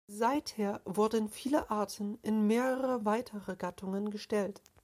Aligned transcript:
Seither 0.07 0.81
wurden 0.83 1.29
viele 1.29 1.69
Arten 1.69 2.17
in 2.23 2.47
mehrere 2.47 3.05
weitere 3.05 3.55
Gattungen 3.55 4.09
gestellt. 4.09 4.59